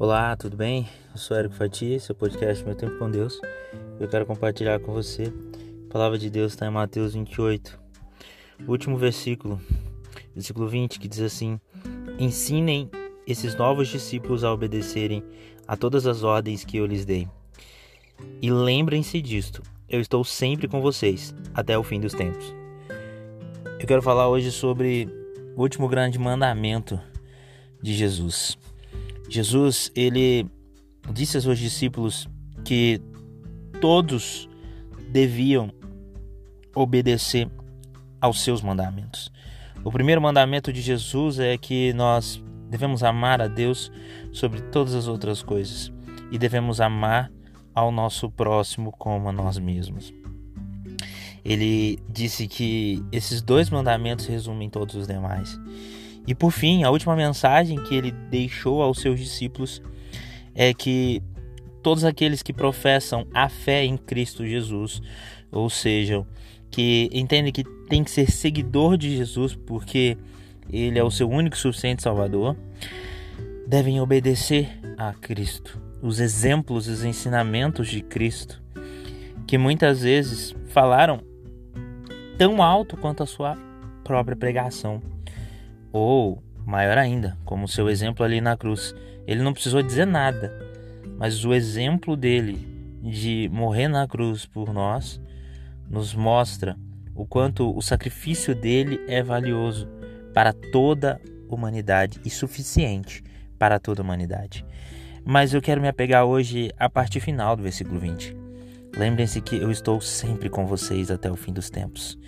Olá, 0.00 0.34
tudo 0.34 0.56
bem? 0.56 0.88
Eu 1.12 1.18
sou 1.18 1.36
Érico 1.36 1.54
Fatia, 1.54 2.00
seu 2.00 2.14
podcast 2.14 2.64
Meu 2.64 2.74
Tempo 2.74 2.96
com 2.96 3.10
Deus. 3.10 3.38
Eu 4.00 4.08
quero 4.08 4.24
compartilhar 4.24 4.80
com 4.80 4.94
você. 4.94 5.24
A 5.24 5.92
palavra 5.92 6.16
de 6.16 6.30
Deus 6.30 6.52
está 6.52 6.66
em 6.66 6.70
Mateus 6.70 7.12
28, 7.12 7.78
o 8.66 8.70
último 8.70 8.96
versículo, 8.96 9.60
versículo 10.34 10.66
20, 10.66 10.98
que 10.98 11.06
diz 11.06 11.20
assim: 11.20 11.60
Ensinem 12.18 12.88
esses 13.26 13.54
novos 13.54 13.88
discípulos 13.88 14.42
a 14.42 14.50
obedecerem 14.50 15.22
a 15.68 15.76
todas 15.76 16.06
as 16.06 16.22
ordens 16.22 16.64
que 16.64 16.78
eu 16.78 16.86
lhes 16.86 17.04
dei. 17.04 17.28
E 18.40 18.50
lembrem-se 18.50 19.20
disto: 19.20 19.62
eu 19.86 20.00
estou 20.00 20.24
sempre 20.24 20.66
com 20.66 20.80
vocês 20.80 21.34
até 21.52 21.76
o 21.76 21.82
fim 21.82 22.00
dos 22.00 22.14
tempos. 22.14 22.54
Eu 23.78 23.86
quero 23.86 24.00
falar 24.00 24.30
hoje 24.30 24.50
sobre 24.50 25.10
o 25.54 25.60
último 25.60 25.86
grande 25.88 26.18
mandamento 26.18 26.98
de 27.82 27.92
Jesus. 27.92 28.56
Jesus, 29.30 29.92
ele 29.94 30.44
disse 31.12 31.38
a 31.38 31.40
seus 31.40 31.58
discípulos 31.58 32.28
que 32.64 33.00
todos 33.80 34.48
deviam 35.10 35.72
obedecer 36.74 37.48
aos 38.20 38.42
seus 38.42 38.60
mandamentos. 38.60 39.32
O 39.84 39.90
primeiro 39.90 40.20
mandamento 40.20 40.72
de 40.72 40.82
Jesus 40.82 41.38
é 41.38 41.56
que 41.56 41.92
nós 41.92 42.42
devemos 42.68 43.02
amar 43.02 43.40
a 43.40 43.46
Deus 43.46 43.90
sobre 44.32 44.60
todas 44.60 44.94
as 44.94 45.06
outras 45.06 45.42
coisas 45.42 45.92
e 46.30 46.36
devemos 46.36 46.80
amar 46.80 47.30
ao 47.74 47.90
nosso 47.90 48.30
próximo 48.30 48.92
como 48.92 49.28
a 49.28 49.32
nós 49.32 49.58
mesmos. 49.58 50.12
Ele 51.44 51.98
disse 52.08 52.46
que 52.46 53.02
esses 53.10 53.40
dois 53.40 53.70
mandamentos 53.70 54.26
resumem 54.26 54.68
todos 54.68 54.94
os 54.96 55.06
demais. 55.06 55.58
E 56.26 56.34
por 56.34 56.50
fim, 56.50 56.84
a 56.84 56.90
última 56.90 57.16
mensagem 57.16 57.82
que 57.84 57.94
ele 57.94 58.10
deixou 58.10 58.82
aos 58.82 59.00
seus 59.00 59.18
discípulos 59.18 59.82
é 60.54 60.72
que 60.74 61.22
todos 61.82 62.04
aqueles 62.04 62.42
que 62.42 62.52
professam 62.52 63.26
a 63.34 63.48
fé 63.48 63.84
em 63.84 63.96
Cristo 63.96 64.46
Jesus, 64.46 65.00
ou 65.50 65.70
seja, 65.70 66.24
que 66.70 67.08
entendem 67.12 67.52
que 67.52 67.64
tem 67.88 68.04
que 68.04 68.10
ser 68.10 68.30
seguidor 68.30 68.96
de 68.96 69.16
Jesus 69.16 69.54
porque 69.54 70.16
ele 70.72 70.98
é 70.98 71.02
o 71.02 71.10
seu 71.10 71.28
único 71.28 71.56
suficiente 71.56 72.02
Salvador, 72.02 72.56
devem 73.66 74.00
obedecer 74.00 74.68
a 74.96 75.12
Cristo, 75.14 75.80
os 76.02 76.20
exemplos, 76.20 76.86
os 76.86 77.04
ensinamentos 77.04 77.88
de 77.88 78.00
Cristo, 78.02 78.62
que 79.46 79.58
muitas 79.58 80.02
vezes 80.02 80.54
falaram 80.66 81.20
tão 82.38 82.62
alto 82.62 82.96
quanto 82.96 83.22
a 83.22 83.26
sua 83.26 83.56
própria 84.04 84.36
pregação. 84.36 85.02
Ou, 85.92 86.42
maior 86.64 86.98
ainda, 86.98 87.36
como 87.44 87.68
seu 87.68 87.88
exemplo 87.88 88.24
ali 88.24 88.40
na 88.40 88.56
cruz. 88.56 88.94
Ele 89.26 89.42
não 89.42 89.52
precisou 89.52 89.82
dizer 89.82 90.06
nada, 90.06 90.52
mas 91.18 91.44
o 91.44 91.52
exemplo 91.52 92.16
dele 92.16 92.68
de 93.02 93.48
morrer 93.52 93.88
na 93.88 94.06
cruz 94.06 94.44
por 94.46 94.72
nós 94.72 95.20
nos 95.88 96.14
mostra 96.14 96.76
o 97.14 97.26
quanto 97.26 97.76
o 97.76 97.82
sacrifício 97.82 98.54
dele 98.54 99.00
é 99.08 99.22
valioso 99.22 99.88
para 100.32 100.52
toda 100.52 101.20
a 101.48 101.54
humanidade 101.54 102.20
e 102.24 102.30
suficiente 102.30 103.22
para 103.58 103.78
toda 103.78 104.00
a 104.00 104.04
humanidade. 104.04 104.64
Mas 105.24 105.52
eu 105.52 105.60
quero 105.60 105.80
me 105.80 105.88
apegar 105.88 106.24
hoje 106.24 106.70
à 106.78 106.88
parte 106.88 107.20
final 107.20 107.56
do 107.56 107.62
versículo 107.62 108.00
20. 108.00 108.36
Lembrem-se 108.96 109.40
que 109.40 109.56
eu 109.56 109.70
estou 109.70 110.00
sempre 110.00 110.48
com 110.48 110.66
vocês 110.66 111.10
até 111.10 111.30
o 111.30 111.36
fim 111.36 111.52
dos 111.52 111.68
tempos. 111.68 112.18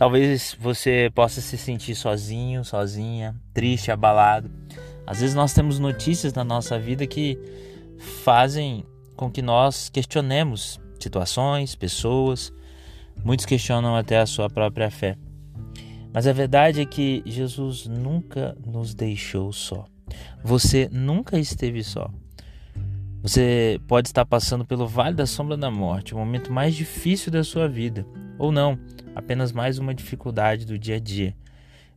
Talvez 0.00 0.56
você 0.58 1.12
possa 1.14 1.42
se 1.42 1.58
sentir 1.58 1.94
sozinho, 1.94 2.64
sozinha, 2.64 3.36
triste, 3.52 3.90
abalado. 3.90 4.50
Às 5.06 5.20
vezes 5.20 5.36
nós 5.36 5.52
temos 5.52 5.78
notícias 5.78 6.32
na 6.32 6.42
nossa 6.42 6.78
vida 6.78 7.06
que 7.06 7.38
fazem 8.24 8.86
com 9.14 9.30
que 9.30 9.42
nós 9.42 9.90
questionemos 9.90 10.80
situações, 10.98 11.74
pessoas. 11.74 12.50
Muitos 13.22 13.44
questionam 13.44 13.94
até 13.94 14.18
a 14.20 14.24
sua 14.24 14.48
própria 14.48 14.90
fé. 14.90 15.18
Mas 16.14 16.26
a 16.26 16.32
verdade 16.32 16.80
é 16.80 16.86
que 16.86 17.22
Jesus 17.26 17.86
nunca 17.86 18.56
nos 18.66 18.94
deixou 18.94 19.52
só. 19.52 19.84
Você 20.42 20.88
nunca 20.90 21.38
esteve 21.38 21.84
só. 21.84 22.10
Você 23.20 23.78
pode 23.86 24.08
estar 24.08 24.24
passando 24.24 24.64
pelo 24.64 24.86
vale 24.86 25.14
da 25.14 25.26
sombra 25.26 25.58
da 25.58 25.70
morte, 25.70 26.14
o 26.14 26.16
momento 26.16 26.50
mais 26.50 26.74
difícil 26.74 27.30
da 27.30 27.44
sua 27.44 27.68
vida, 27.68 28.06
ou 28.40 28.50
não 28.50 28.78
apenas 29.14 29.52
mais 29.52 29.78
uma 29.78 29.94
dificuldade 29.94 30.64
do 30.64 30.78
dia 30.78 30.96
a 30.96 30.98
dia. 30.98 31.36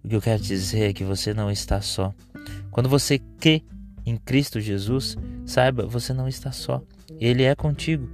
O 0.03 0.09
que 0.09 0.15
eu 0.15 0.21
quero 0.21 0.41
dizer 0.43 0.89
é 0.89 0.93
que 0.93 1.03
você 1.03 1.33
não 1.33 1.49
está 1.49 1.79
só. 1.79 2.13
Quando 2.69 2.89
você 2.89 3.17
crê 3.39 3.63
em 4.05 4.17
Cristo 4.17 4.59
Jesus, 4.59 5.17
saiba, 5.45 5.87
você 5.87 6.11
não 6.11 6.27
está 6.27 6.51
só. 6.51 6.83
Ele 7.17 7.43
é 7.43 7.55
contigo. 7.55 8.09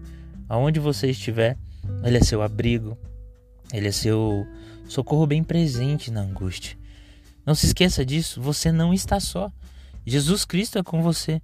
Aonde 0.48 0.80
você 0.80 1.10
estiver, 1.10 1.58
ele 2.04 2.18
é 2.18 2.22
seu 2.22 2.44
abrigo, 2.44 2.96
ele 3.74 3.88
é 3.88 3.92
seu 3.92 4.46
socorro 4.88 5.26
bem 5.26 5.44
presente 5.44 6.12
na 6.12 6.22
angústia. 6.22 6.78
Não 7.44 7.56
se 7.56 7.66
esqueça 7.66 8.06
disso, 8.06 8.40
você 8.40 8.72
não 8.72 8.94
está 8.94 9.20
só. 9.20 9.52
Jesus 10.06 10.46
Cristo 10.46 10.78
é 10.78 10.84
com 10.84 11.02
você. 11.02 11.42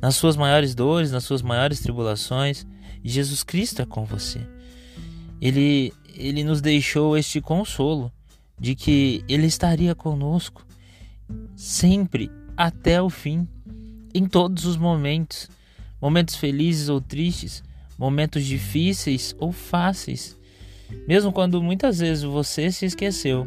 Nas 0.00 0.14
suas 0.14 0.36
maiores 0.36 0.76
dores, 0.76 1.10
nas 1.10 1.24
suas 1.24 1.42
maiores 1.42 1.80
tribulações, 1.80 2.64
Jesus 3.02 3.42
Cristo 3.42 3.82
é 3.82 3.86
com 3.86 4.04
você. 4.04 4.40
Ele 5.40 5.92
ele 6.16 6.44
nos 6.44 6.60
deixou 6.60 7.16
este 7.16 7.40
consolo 7.40 8.12
de 8.58 8.74
que 8.74 9.24
ele 9.28 9.46
estaria 9.46 9.94
conosco 9.94 10.66
sempre 11.56 12.30
até 12.56 13.02
o 13.02 13.10
fim, 13.10 13.48
em 14.14 14.26
todos 14.26 14.64
os 14.64 14.76
momentos, 14.76 15.48
momentos 16.00 16.36
felizes 16.36 16.88
ou 16.88 17.00
tristes, 17.00 17.64
momentos 17.98 18.44
difíceis 18.44 19.34
ou 19.38 19.50
fáceis. 19.50 20.38
Mesmo 21.08 21.32
quando 21.32 21.60
muitas 21.62 21.98
vezes 21.98 22.22
você 22.22 22.70
se 22.70 22.86
esqueceu, 22.86 23.46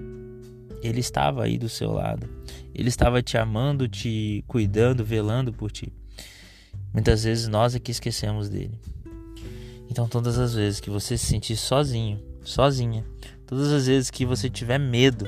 ele 0.82 1.00
estava 1.00 1.44
aí 1.44 1.58
do 1.58 1.70
seu 1.70 1.92
lado. 1.92 2.28
Ele 2.74 2.90
estava 2.90 3.22
te 3.22 3.38
amando, 3.38 3.88
te 3.88 4.44
cuidando, 4.48 5.06
velando 5.06 5.54
por 5.54 5.72
ti. 5.72 5.92
Muitas 6.94 7.24
vezes 7.24 7.48
nós 7.48 7.76
é 7.76 7.80
que 7.80 7.92
esquecemos 7.92 8.50
dele. 8.50 8.78
Então, 9.90 10.08
todas 10.08 10.38
as 10.38 10.54
vezes 10.54 10.80
que 10.80 10.90
você 10.90 11.18
se 11.18 11.26
sentir 11.26 11.56
sozinho, 11.56 12.20
sozinha. 12.48 13.06
Todas 13.46 13.72
as 13.72 13.88
vezes 13.88 14.10
que 14.10 14.26
você 14.26 14.50
tiver 14.50 14.78
medo, 14.78 15.28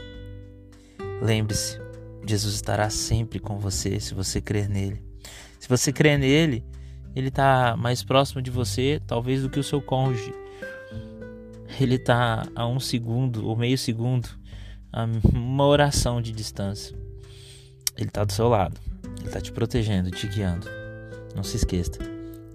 lembre-se, 1.22 1.80
Jesus 2.25 2.56
estará 2.56 2.90
sempre 2.90 3.40
com 3.40 3.59
você 3.59 4.00
se 4.00 4.13
você 4.13 4.41
crer 4.41 4.69
nele. 4.69 5.03
Se 5.59 5.68
você 5.68 5.91
crer 5.91 6.18
nele, 6.18 6.63
ele 7.16 7.28
está 7.28 7.75
mais 7.78 8.03
próximo 8.03 8.41
de 8.41 8.50
você, 8.50 9.02
talvez, 9.06 9.41
do 9.41 9.50
que 9.50 9.59
o 9.59 9.63
seu 9.63 9.81
cônjuge. 9.81 10.34
Ele 11.80 11.96
está 11.96 12.47
a 12.56 12.66
um 12.68 12.80
segundo 12.80 13.46
ou 13.46 13.56
meio 13.56 13.78
segundo, 13.78 14.30
a 14.91 15.06
uma 15.34 15.66
oração 15.66 16.22
de 16.22 16.31
distância. 16.31 16.97
Ele 17.97 18.07
está 18.07 18.24
do 18.24 18.31
seu 18.31 18.47
lado. 18.47 18.80
Ele 19.18 19.28
está 19.28 19.41
te 19.41 19.51
protegendo, 19.51 20.09
te 20.12 20.28
guiando. 20.28 20.68
Não 21.36 21.44
se 21.44 21.57
esqueça, 21.57 22.00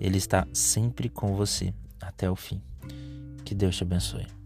ele 0.01 0.19
está 0.19 0.47
sempre 0.53 1.09
com 1.09 1.35
você 1.35 1.73
até 2.01 2.31
o 2.31 2.37
fim. 2.37 2.63
Que 3.45 3.55
Deus 3.55 3.77
te 3.77 3.83
abençoe. 3.83 4.44